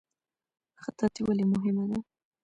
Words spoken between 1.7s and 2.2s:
ده؟